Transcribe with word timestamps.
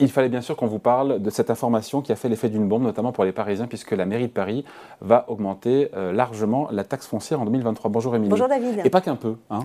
Il 0.00 0.10
fallait 0.10 0.30
bien 0.30 0.40
sûr 0.40 0.56
qu'on 0.56 0.66
vous 0.66 0.78
parle 0.78 1.20
de 1.20 1.28
cette 1.28 1.50
information 1.50 2.00
qui 2.00 2.10
a 2.10 2.16
fait 2.16 2.30
l'effet 2.30 2.48
d'une 2.48 2.66
bombe, 2.66 2.82
notamment 2.82 3.12
pour 3.12 3.24
les 3.24 3.32
Parisiens, 3.32 3.66
puisque 3.66 3.90
la 3.90 4.06
mairie 4.06 4.28
de 4.28 4.32
Paris 4.32 4.64
va 5.02 5.26
augmenter 5.28 5.90
euh, 5.94 6.10
largement 6.10 6.68
la 6.70 6.84
taxe 6.84 7.06
foncière 7.06 7.38
en 7.38 7.44
2023. 7.44 7.90
Bonjour 7.90 8.16
Émilie. 8.16 8.30
Bonjour 8.30 8.48
David. 8.48 8.80
Et 8.82 8.88
pas 8.88 9.02
qu'un 9.02 9.16
peu. 9.16 9.36
Hein. 9.50 9.60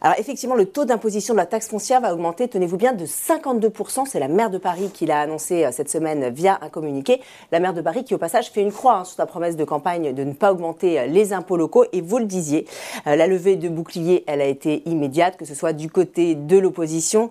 Alors 0.00 0.16
effectivement, 0.20 0.54
le 0.54 0.66
taux 0.66 0.84
d'imposition 0.84 1.34
de 1.34 1.38
la 1.38 1.46
taxe 1.46 1.68
foncière 1.68 2.00
va 2.00 2.14
augmenter, 2.14 2.46
tenez-vous 2.46 2.76
bien, 2.76 2.92
de 2.92 3.04
52%. 3.04 4.06
C'est 4.06 4.20
la 4.20 4.28
maire 4.28 4.50
de 4.50 4.58
Paris 4.58 4.90
qui 4.94 5.06
l'a 5.06 5.20
annoncé 5.20 5.64
euh, 5.64 5.70
cette 5.72 5.90
semaine 5.90 6.32
via 6.32 6.60
un 6.62 6.68
communiqué. 6.68 7.20
La 7.50 7.58
maire 7.58 7.74
de 7.74 7.80
Paris 7.80 8.04
qui, 8.04 8.14
au 8.14 8.18
passage, 8.18 8.52
fait 8.52 8.62
une 8.62 8.72
croix 8.72 8.98
hein, 8.98 9.04
sur 9.04 9.16
sa 9.16 9.26
promesse 9.26 9.56
de 9.56 9.64
campagne 9.64 10.14
de 10.14 10.22
ne 10.22 10.34
pas 10.34 10.52
augmenter 10.52 11.00
euh, 11.00 11.06
les 11.06 11.32
impôts 11.32 11.56
locaux. 11.56 11.84
Et 11.92 12.00
vous 12.00 12.18
le 12.18 12.26
disiez, 12.26 12.66
la 13.06 13.26
levée 13.26 13.56
de 13.56 13.68
bouclier, 13.68 14.22
elle 14.28 14.40
a 14.40 14.46
été 14.46 14.88
immédiate, 14.88 15.36
que 15.36 15.44
ce 15.44 15.54
soit 15.54 15.72
du 15.72 15.90
côté 15.90 16.36
de 16.36 16.58
l'opposition, 16.58 17.28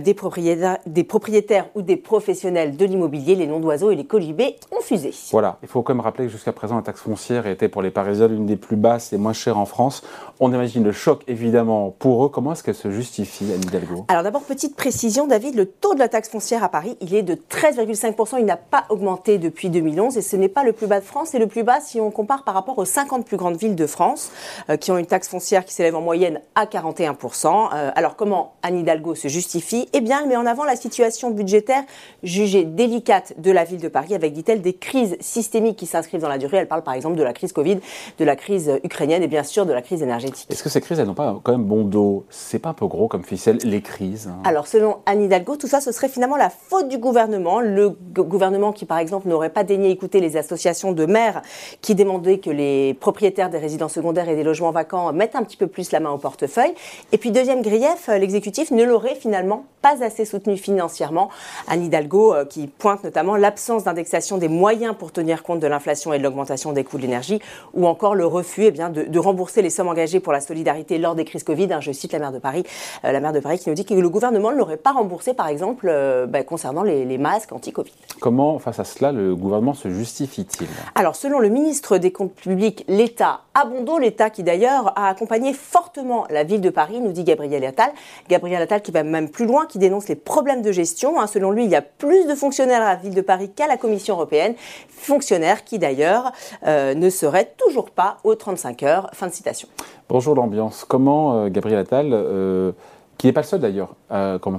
des, 0.00 0.14
propriétaires, 0.14 0.78
des 0.86 1.04
propriétaires 1.04 1.68
ou 1.74 1.82
des 1.82 1.97
professionnels 1.98 2.76
de 2.76 2.84
l'immobilier, 2.84 3.34
les 3.34 3.46
noms 3.46 3.60
d'oiseaux 3.60 3.90
et 3.90 3.96
les 3.96 4.04
colibés 4.04 4.56
ont 4.72 4.80
fusé. 4.80 5.12
Voilà, 5.30 5.58
il 5.62 5.68
faut 5.68 5.82
quand 5.82 5.94
même 5.94 6.00
rappeler 6.00 6.26
que 6.26 6.32
jusqu'à 6.32 6.52
présent, 6.52 6.76
la 6.76 6.82
taxe 6.82 7.02
foncière 7.02 7.46
était 7.46 7.68
pour 7.68 7.82
les 7.82 7.90
Parisiens 7.90 8.28
l'une 8.28 8.46
des 8.46 8.56
plus 8.56 8.76
basses 8.76 9.12
et 9.12 9.18
moins 9.18 9.32
chères 9.32 9.58
en 9.58 9.66
France. 9.66 10.02
On 10.40 10.52
imagine 10.52 10.84
le 10.84 10.92
choc 10.92 11.22
évidemment 11.28 11.94
pour 11.98 12.24
eux. 12.24 12.28
Comment 12.28 12.52
est-ce 12.52 12.62
qu'elle 12.62 12.74
se 12.74 12.90
justifie, 12.90 13.52
Anne 13.52 13.62
Hidalgo? 13.62 14.04
Alors 14.08 14.22
d'abord, 14.22 14.42
petite 14.42 14.76
précision, 14.76 15.26
David, 15.26 15.54
le 15.54 15.66
taux 15.66 15.94
de 15.94 15.98
la 15.98 16.08
taxe 16.08 16.28
foncière 16.28 16.64
à 16.64 16.68
Paris, 16.68 16.96
il 17.00 17.14
est 17.14 17.22
de 17.22 17.34
13,5%. 17.34 18.36
Il 18.38 18.44
n'a 18.44 18.56
pas 18.56 18.84
augmenté 18.88 19.38
depuis 19.38 19.70
2011 19.70 20.16
et 20.16 20.22
ce 20.22 20.36
n'est 20.36 20.48
pas 20.48 20.64
le 20.64 20.72
plus 20.72 20.86
bas 20.86 21.00
de 21.00 21.04
France, 21.04 21.28
c'est 21.32 21.38
le 21.38 21.46
plus 21.46 21.62
bas 21.62 21.80
si 21.80 22.00
on 22.00 22.10
compare 22.10 22.44
par 22.44 22.54
rapport 22.54 22.78
aux 22.78 22.84
50 22.84 23.26
plus 23.26 23.36
grandes 23.36 23.56
villes 23.56 23.76
de 23.76 23.86
France 23.86 24.30
euh, 24.70 24.76
qui 24.76 24.90
ont 24.90 24.98
une 24.98 25.06
taxe 25.06 25.28
foncière 25.28 25.64
qui 25.64 25.74
s'élève 25.74 25.96
en 25.96 26.00
moyenne 26.00 26.40
à 26.54 26.66
41%. 26.66 27.70
Euh, 27.74 27.90
alors 27.94 28.16
comment 28.16 28.54
Anne 28.62 28.78
Hidalgo 28.78 29.14
se 29.14 29.28
justifie? 29.28 29.88
Eh 29.92 30.00
bien, 30.00 30.20
elle 30.22 30.28
met 30.28 30.36
en 30.36 30.46
avant 30.46 30.64
la 30.64 30.76
situation 30.76 31.30
budgétaire 31.30 31.82
jugée 32.22 32.64
délicate 32.64 33.34
de 33.38 33.50
la 33.50 33.64
ville 33.64 33.80
de 33.80 33.88
Paris 33.88 34.14
avec, 34.14 34.32
dit-elle, 34.32 34.62
des 34.62 34.74
crises 34.74 35.16
systémiques 35.20 35.76
qui 35.76 35.86
s'inscrivent 35.86 36.20
dans 36.20 36.28
la 36.28 36.38
durée. 36.38 36.58
Elle 36.58 36.68
parle 36.68 36.82
par 36.82 36.94
exemple 36.94 37.16
de 37.16 37.22
la 37.22 37.32
crise 37.32 37.52
Covid, 37.52 37.78
de 38.18 38.24
la 38.24 38.36
crise 38.36 38.72
ukrainienne 38.84 39.22
et 39.22 39.28
bien 39.28 39.42
sûr 39.42 39.66
de 39.66 39.72
la 39.72 39.82
crise 39.82 40.02
énergétique. 40.02 40.46
Est-ce 40.50 40.62
que 40.62 40.68
ces 40.68 40.80
crises, 40.80 40.98
elles 40.98 41.06
n'ont 41.06 41.14
pas 41.14 41.38
quand 41.42 41.52
même 41.52 41.64
bon 41.64 41.84
dos? 41.84 42.24
C'est 42.30 42.58
pas 42.58 42.70
un 42.70 42.74
peu 42.74 42.86
gros 42.86 43.08
comme 43.08 43.24
ficelle, 43.24 43.58
les 43.64 43.82
crises 43.82 44.28
hein? 44.28 44.38
Alors, 44.44 44.66
selon 44.66 44.98
Anne 45.06 45.22
Hidalgo, 45.22 45.56
tout 45.56 45.66
ça, 45.66 45.80
ce 45.80 45.92
serait 45.92 46.08
finalement 46.08 46.36
la 46.36 46.50
faute 46.50 46.88
du 46.88 46.98
gouvernement. 46.98 47.60
Le 47.60 47.90
gouvernement 47.90 48.72
qui, 48.72 48.84
par 48.84 48.98
exemple, 48.98 49.28
n'aurait 49.28 49.50
pas 49.50 49.64
daigné 49.64 49.90
écouter 49.90 50.20
les 50.20 50.36
associations 50.36 50.92
de 50.92 51.06
maires 51.06 51.42
qui 51.80 51.94
demandaient 51.94 52.38
que 52.38 52.50
les 52.50 52.94
propriétaires 52.94 53.50
des 53.50 53.58
résidences 53.58 53.94
secondaires 53.94 54.28
et 54.28 54.36
des 54.36 54.44
logements 54.44 54.70
vacants 54.70 55.12
mettent 55.12 55.36
un 55.36 55.42
petit 55.42 55.56
peu 55.56 55.66
plus 55.66 55.92
la 55.92 56.00
main 56.00 56.10
au 56.10 56.18
portefeuille. 56.18 56.74
Et 57.12 57.18
puis, 57.18 57.30
deuxième 57.30 57.62
grief, 57.62 58.08
l'exécutif 58.08 58.70
ne 58.70 58.84
l'aurait 58.84 59.14
finalement 59.14 59.64
pas 59.82 60.02
assez 60.02 60.24
soutenu 60.24 60.56
financièrement. 60.56 61.28
Anne 61.68 61.77
Hidalgo 61.82 62.34
euh, 62.34 62.44
qui 62.44 62.66
pointe 62.66 63.04
notamment 63.04 63.36
l'absence 63.36 63.84
d'indexation 63.84 64.38
des 64.38 64.48
moyens 64.48 64.94
pour 64.98 65.12
tenir 65.12 65.42
compte 65.42 65.60
de 65.60 65.66
l'inflation 65.66 66.12
et 66.12 66.18
de 66.18 66.22
l'augmentation 66.22 66.72
des 66.72 66.84
coûts 66.84 66.96
de 66.96 67.02
l'énergie, 67.02 67.40
ou 67.74 67.86
encore 67.86 68.14
le 68.14 68.26
refus 68.26 68.64
eh 68.64 68.70
bien, 68.70 68.90
de, 68.90 69.18
rembourser 69.18 69.62
les 69.62 69.70
sommes 69.70 69.88
engagées 69.88 70.20
pour 70.20 70.32
la 70.32 70.40
solidarité 70.40 70.98
lors 70.98 71.14
des 71.14 71.24
crises 71.24 71.44
Covid. 71.44 71.72
Hein, 71.72 71.80
je 71.80 71.92
cite 71.92 72.12
la 72.12 72.18
maire 72.18 72.32
de 72.32 72.38
Paris, 72.38 72.64
euh, 73.04 73.12
la 73.12 73.20
maire 73.20 73.32
de 73.32 73.40
Paris 73.40 73.58
qui 73.58 73.68
nous 73.68 73.74
dit 73.74 73.84
que 73.84 73.94
le 73.94 74.08
gouvernement 74.08 74.52
ne 74.52 74.56
l'aurait 74.56 74.76
pas 74.76 74.92
remboursé, 74.92 75.34
par 75.34 75.48
exemple, 75.48 75.88
euh, 75.88 76.26
ben, 76.26 76.44
concernant 76.44 76.82
les, 76.82 77.04
les 77.04 77.18
masques 77.18 77.52
anti-Covid. 77.52 77.92
Comment, 78.20 78.58
face 78.58 78.80
à 78.80 78.84
cela, 78.84 79.12
le 79.12 79.34
gouvernement 79.34 79.74
se 79.74 79.90
justifie-t-il? 79.90 80.68
Alors, 80.94 81.16
selon 81.16 81.38
le 81.38 81.48
ministre 81.48 81.98
des 81.98 82.12
Comptes 82.12 82.34
publics, 82.34 82.84
l'État 82.88 83.40
Abondo, 83.54 83.98
l'État 83.98 84.30
qui 84.30 84.42
d'ailleurs 84.42 84.92
a 84.96 85.08
accompagné 85.08 85.52
fortement 85.52 86.26
la 86.30 86.44
ville 86.44 86.60
de 86.60 86.70
Paris, 86.70 87.00
nous 87.00 87.12
dit 87.12 87.24
Gabriel 87.24 87.64
Attal. 87.64 87.90
Gabriel 88.28 88.62
Attal 88.62 88.82
qui 88.82 88.90
va 88.90 89.02
même 89.02 89.28
plus 89.28 89.46
loin, 89.46 89.66
qui 89.66 89.78
dénonce 89.78 90.08
les 90.08 90.14
problèmes 90.14 90.62
de 90.62 90.72
gestion. 90.72 91.20
Hein. 91.20 91.26
Selon 91.26 91.50
lui, 91.50 91.57
il 91.64 91.70
y 91.70 91.76
a 91.76 91.82
plus 91.82 92.26
de 92.26 92.34
fonctionnaires 92.34 92.82
à 92.82 92.94
la 92.94 92.96
ville 92.96 93.14
de 93.14 93.20
Paris 93.20 93.50
qu'à 93.54 93.66
la 93.66 93.76
Commission 93.76 94.14
européenne. 94.14 94.54
Fonctionnaires 94.88 95.64
qui 95.64 95.78
d'ailleurs 95.78 96.32
euh, 96.66 96.94
ne 96.94 97.10
seraient 97.10 97.52
toujours 97.56 97.90
pas 97.90 98.18
aux 98.24 98.34
35 98.34 98.82
heures. 98.82 99.10
Fin 99.12 99.26
de 99.26 99.32
citation. 99.32 99.68
Bonjour 100.08 100.34
l'ambiance. 100.34 100.84
Comment 100.86 101.34
euh, 101.34 101.48
Gabriel 101.48 101.78
Attal, 101.78 102.10
euh, 102.12 102.72
qui 103.16 103.26
n'est 103.26 103.32
pas 103.32 103.42
le 103.42 103.46
seul 103.46 103.60
d'ailleurs, 103.60 103.94
comment, 104.40 104.58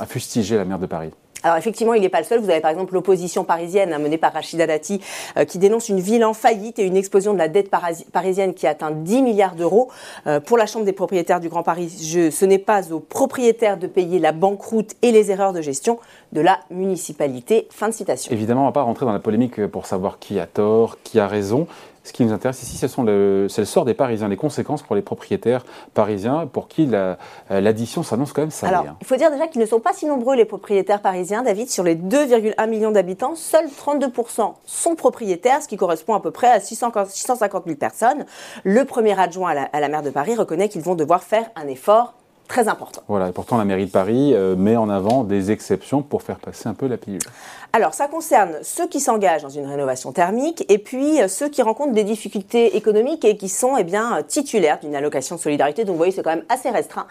à 0.00 0.06
fustiger 0.06 0.56
la 0.56 0.64
maire 0.64 0.78
de 0.78 0.86
Paris? 0.86 1.10
Alors 1.42 1.56
effectivement, 1.56 1.94
il 1.94 2.02
n'est 2.02 2.08
pas 2.08 2.20
le 2.20 2.24
seul. 2.24 2.40
Vous 2.40 2.50
avez 2.50 2.60
par 2.60 2.70
exemple 2.70 2.94
l'opposition 2.94 3.44
parisienne 3.44 3.92
hein, 3.92 3.98
menée 3.98 4.18
par 4.18 4.32
Rachida 4.32 4.66
Dati 4.66 5.00
euh, 5.36 5.44
qui 5.44 5.58
dénonce 5.58 5.88
une 5.88 6.00
ville 6.00 6.24
en 6.24 6.34
faillite 6.34 6.78
et 6.78 6.86
une 6.86 6.96
explosion 6.96 7.32
de 7.32 7.38
la 7.38 7.48
dette 7.48 7.70
parisienne 8.12 8.54
qui 8.54 8.66
atteint 8.66 8.90
10 8.90 9.22
milliards 9.22 9.54
d'euros. 9.54 9.88
Euh, 10.26 10.40
pour 10.40 10.56
la 10.56 10.66
Chambre 10.66 10.84
des 10.84 10.92
propriétaires 10.92 11.40
du 11.40 11.48
Grand 11.48 11.62
Paris, 11.62 11.92
je, 12.02 12.30
ce 12.30 12.44
n'est 12.44 12.58
pas 12.58 12.92
aux 12.92 13.00
propriétaires 13.00 13.76
de 13.76 13.86
payer 13.86 14.18
la 14.18 14.32
banqueroute 14.32 14.92
et 15.02 15.12
les 15.12 15.30
erreurs 15.30 15.52
de 15.52 15.60
gestion 15.60 15.98
de 16.32 16.40
la 16.40 16.60
municipalité. 16.70 17.68
Fin 17.70 17.88
de 17.88 17.94
citation. 17.94 18.32
Évidemment, 18.32 18.62
on 18.62 18.64
ne 18.64 18.68
va 18.68 18.72
pas 18.72 18.82
rentrer 18.82 19.06
dans 19.06 19.12
la 19.12 19.18
polémique 19.18 19.66
pour 19.66 19.86
savoir 19.86 20.18
qui 20.18 20.38
a 20.38 20.46
tort, 20.46 20.98
qui 21.02 21.18
a 21.20 21.26
raison. 21.26 21.66
Ce 22.04 22.12
qui 22.12 22.24
nous 22.24 22.32
intéresse 22.32 22.62
ici, 22.62 22.76
c'est 22.76 22.96
le, 22.98 23.46
le, 23.56 23.64
sort 23.64 23.84
des 23.84 23.94
Parisiens, 23.94 24.28
les 24.28 24.36
conséquences 24.36 24.82
pour 24.82 24.96
les 24.96 25.02
propriétaires 25.02 25.64
parisiens, 25.94 26.48
pour 26.52 26.66
qui 26.66 26.88
euh, 26.92 27.14
l'addition 27.48 28.02
s'annonce 28.02 28.32
quand 28.32 28.42
même 28.42 28.50
salée. 28.50 28.74
Alors, 28.74 28.86
hein. 28.86 28.96
il 29.00 29.06
faut 29.06 29.16
dire 29.16 29.30
déjà 29.30 29.46
qu'ils 29.46 29.60
ne 29.60 29.66
sont 29.66 29.80
pas 29.80 29.92
si 29.92 30.06
nombreux, 30.06 30.34
les 30.34 30.44
propriétaires 30.44 31.00
parisiens. 31.00 31.42
David, 31.42 31.70
sur 31.70 31.84
les 31.84 31.94
2,1 31.94 32.68
millions 32.68 32.90
d'habitants, 32.90 33.34
seuls 33.36 33.68
32% 33.68 34.54
sont 34.66 34.94
propriétaires, 34.96 35.62
ce 35.62 35.68
qui 35.68 35.76
correspond 35.76 36.14
à 36.14 36.20
peu 36.20 36.32
près 36.32 36.48
à 36.48 36.60
650 36.60 37.64
000 37.66 37.76
personnes. 37.76 38.26
Le 38.64 38.84
premier 38.84 39.18
adjoint 39.18 39.50
à 39.50 39.54
la, 39.54 39.62
à 39.62 39.80
la 39.80 39.88
maire 39.88 40.02
de 40.02 40.10
Paris 40.10 40.34
reconnaît 40.34 40.68
qu'ils 40.68 40.82
vont 40.82 40.96
devoir 40.96 41.22
faire 41.22 41.50
un 41.54 41.68
effort 41.68 42.14
très 42.48 42.68
important. 42.68 43.02
Voilà, 43.08 43.28
et 43.28 43.32
pourtant 43.32 43.56
la 43.56 43.64
mairie 43.64 43.86
de 43.86 43.90
Paris 43.90 44.34
euh, 44.34 44.56
met 44.56 44.76
en 44.76 44.90
avant 44.90 45.24
des 45.24 45.50
exceptions 45.50 46.02
pour 46.02 46.22
faire 46.22 46.38
passer 46.38 46.68
un 46.68 46.74
peu 46.74 46.86
la 46.86 46.96
pilule. 46.96 47.20
Alors, 47.74 47.94
ça 47.94 48.06
concerne 48.06 48.58
ceux 48.60 48.86
qui 48.86 49.00
s'engagent 49.00 49.40
dans 49.40 49.48
une 49.48 49.64
rénovation 49.64 50.12
thermique 50.12 50.62
et 50.68 50.76
puis 50.76 51.22
euh, 51.22 51.28
ceux 51.28 51.48
qui 51.48 51.62
rencontrent 51.62 51.94
des 51.94 52.04
difficultés 52.04 52.76
économiques 52.76 53.24
et 53.24 53.38
qui 53.38 53.48
sont 53.48 53.78
eh 53.78 53.84
bien, 53.84 54.22
titulaires 54.28 54.78
d'une 54.80 54.94
allocation 54.94 55.36
de 55.36 55.40
solidarité. 55.40 55.84
Donc, 55.84 55.94
vous 55.94 55.96
voyez, 55.96 56.12
c'est 56.12 56.22
quand 56.22 56.34
même 56.34 56.44
assez 56.50 56.68
restreint. 56.68 57.06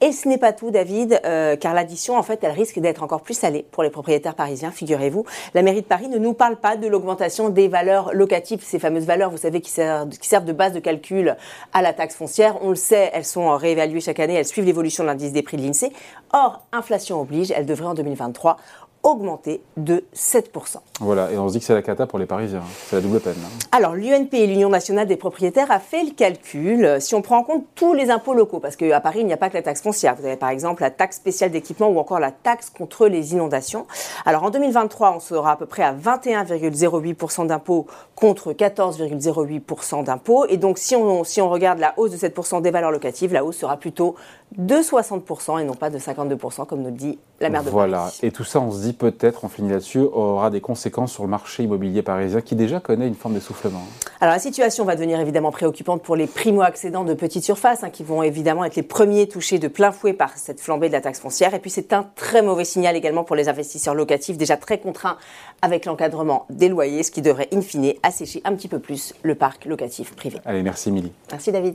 Et 0.00 0.12
ce 0.12 0.28
n'est 0.28 0.38
pas 0.38 0.52
tout, 0.52 0.70
David, 0.70 1.20
euh, 1.24 1.56
car 1.56 1.74
l'addition, 1.74 2.16
en 2.16 2.22
fait, 2.22 2.44
elle 2.44 2.52
risque 2.52 2.78
d'être 2.78 3.02
encore 3.02 3.22
plus 3.22 3.34
salée 3.34 3.66
pour 3.72 3.82
les 3.82 3.90
propriétaires 3.90 4.36
parisiens, 4.36 4.70
figurez-vous. 4.70 5.24
La 5.52 5.62
mairie 5.62 5.82
de 5.82 5.86
Paris 5.86 6.06
ne 6.06 6.18
nous 6.18 6.32
parle 6.32 6.56
pas 6.56 6.76
de 6.76 6.86
l'augmentation 6.86 7.48
des 7.48 7.66
valeurs 7.66 8.14
locatives, 8.14 8.60
ces 8.62 8.78
fameuses 8.78 9.06
valeurs, 9.06 9.30
vous 9.30 9.38
savez, 9.38 9.60
qui 9.60 9.70
servent, 9.70 10.10
qui 10.10 10.28
servent 10.28 10.44
de 10.44 10.52
base 10.52 10.72
de 10.72 10.78
calcul 10.78 11.36
à 11.72 11.82
la 11.82 11.92
taxe 11.92 12.14
foncière. 12.14 12.58
On 12.62 12.68
le 12.68 12.76
sait, 12.76 13.10
elles 13.14 13.24
sont 13.24 13.56
réévaluées 13.56 14.00
chaque 14.00 14.20
année, 14.20 14.34
elles 14.34 14.46
suivent 14.46 14.64
de 14.82 15.04
l'indice 15.04 15.32
des 15.32 15.42
prix 15.42 15.56
de 15.56 15.62
l'INSEE. 15.62 15.92
Or, 16.32 16.66
inflation 16.72 17.20
oblige, 17.20 17.50
elle 17.50 17.66
devrait 17.66 17.86
en 17.86 17.94
2023 17.94 18.56
augmenté 19.04 19.62
de 19.76 20.04
7%. 20.16 20.78
Voilà, 21.00 21.30
et 21.30 21.38
on 21.38 21.46
se 21.48 21.52
dit 21.52 21.60
que 21.60 21.64
c'est 21.66 21.74
la 21.74 21.82
cata 21.82 22.06
pour 22.06 22.18
les 22.18 22.26
Parisiens, 22.26 22.60
hein. 22.60 22.86
c'est 22.88 22.96
la 22.96 23.02
double 23.02 23.20
peine. 23.20 23.36
Hein. 23.44 23.48
Alors 23.70 23.94
l'UNP 23.94 24.32
et 24.32 24.46
l'Union 24.46 24.70
nationale 24.70 25.06
des 25.06 25.16
propriétaires 25.16 25.70
a 25.70 25.78
fait 25.78 26.02
le 26.02 26.12
calcul, 26.12 26.96
si 27.00 27.14
on 27.14 27.20
prend 27.22 27.38
en 27.38 27.44
compte 27.44 27.64
tous 27.74 27.92
les 27.92 28.10
impôts 28.10 28.34
locaux, 28.34 28.60
parce 28.60 28.76
qu'à 28.76 29.00
Paris 29.00 29.20
il 29.20 29.26
n'y 29.26 29.32
a 29.32 29.36
pas 29.36 29.50
que 29.50 29.54
la 29.54 29.62
taxe 29.62 29.82
foncière, 29.82 30.16
vous 30.16 30.24
avez 30.24 30.36
par 30.36 30.48
exemple 30.48 30.82
la 30.82 30.90
taxe 30.90 31.16
spéciale 31.16 31.50
d'équipement 31.50 31.88
ou 31.88 31.98
encore 31.98 32.18
la 32.18 32.32
taxe 32.32 32.70
contre 32.70 33.06
les 33.06 33.34
inondations. 33.34 33.86
Alors 34.24 34.42
en 34.42 34.50
2023 34.50 35.14
on 35.16 35.20
sera 35.20 35.52
à 35.52 35.56
peu 35.56 35.66
près 35.66 35.82
à 35.82 35.92
21,08% 35.92 37.46
d'impôts 37.46 37.86
contre 38.14 38.52
14,08% 38.52 40.04
d'impôts, 40.04 40.46
et 40.48 40.56
donc 40.56 40.78
si 40.78 40.96
on, 40.96 41.24
si 41.24 41.42
on 41.42 41.50
regarde 41.50 41.78
la 41.78 41.92
hausse 41.98 42.12
de 42.12 42.16
7% 42.16 42.62
des 42.62 42.70
valeurs 42.70 42.90
locatives, 42.90 43.32
la 43.34 43.44
hausse 43.44 43.58
sera 43.58 43.76
plutôt 43.76 44.14
de 44.56 44.76
60% 44.76 45.60
et 45.60 45.64
non 45.64 45.74
pas 45.74 45.90
de 45.90 45.98
52% 45.98 46.66
comme 46.66 46.80
nous 46.80 46.86
le 46.86 46.92
dit 46.92 47.18
la 47.40 47.50
maire 47.50 47.60
de 47.60 47.70
Paris. 47.70 47.72
Voilà, 47.72 48.12
et 48.22 48.30
tout 48.30 48.44
ça 48.44 48.60
on 48.60 48.70
se 48.70 48.80
dit 48.80 48.92
peut-être, 48.92 49.44
on 49.44 49.48
finit 49.48 49.70
là-dessus, 49.70 49.98
aura 49.98 50.50
des 50.50 50.60
conséquences 50.60 51.12
sur 51.12 51.24
le 51.24 51.28
marché 51.28 51.62
immobilier 51.62 52.02
parisien 52.02 52.40
qui 52.40 52.54
déjà 52.54 52.80
connaît 52.80 53.06
une 53.06 53.14
forme 53.14 53.34
d'essoufflement. 53.34 53.82
Alors 54.20 54.34
la 54.34 54.40
situation 54.40 54.84
va 54.84 54.94
devenir 54.94 55.20
évidemment 55.20 55.50
préoccupante 55.50 56.02
pour 56.02 56.16
les 56.16 56.26
primo-accédants 56.26 57.04
de 57.04 57.14
petites 57.14 57.44
surfaces 57.44 57.84
hein, 57.84 57.90
qui 57.90 58.04
vont 58.04 58.22
évidemment 58.22 58.64
être 58.64 58.76
les 58.76 58.82
premiers 58.82 59.28
touchés 59.28 59.58
de 59.58 59.68
plein 59.68 59.92
fouet 59.92 60.12
par 60.12 60.36
cette 60.36 60.60
flambée 60.60 60.88
de 60.88 60.92
la 60.92 61.00
taxe 61.00 61.20
foncière. 61.20 61.54
Et 61.54 61.58
puis 61.58 61.70
c'est 61.70 61.92
un 61.92 62.06
très 62.14 62.42
mauvais 62.42 62.64
signal 62.64 62.96
également 62.96 63.24
pour 63.24 63.36
les 63.36 63.48
investisseurs 63.48 63.94
locatifs 63.94 64.36
déjà 64.36 64.56
très 64.56 64.78
contraints 64.78 65.16
avec 65.62 65.84
l'encadrement 65.84 66.46
des 66.50 66.68
loyers, 66.68 67.02
ce 67.02 67.10
qui 67.10 67.22
devrait 67.22 67.48
in 67.52 67.60
fine 67.60 67.94
assécher 68.02 68.40
un 68.44 68.54
petit 68.54 68.68
peu 68.68 68.78
plus 68.78 69.14
le 69.22 69.34
parc 69.34 69.64
locatif 69.64 70.14
privé. 70.14 70.38
Allez, 70.44 70.62
merci 70.62 70.88
Émilie. 70.88 71.12
Merci 71.30 71.52
David. 71.52 71.74